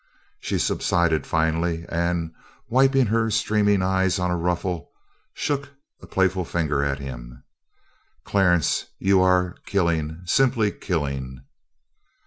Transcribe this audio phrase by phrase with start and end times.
[0.39, 2.33] She subsided finally and,
[2.67, 4.89] wiping her streaming eyes on a ruffle,
[5.31, 7.43] shook a playful finger at him:
[8.25, 11.41] "Clarence, you are killing simply killing!"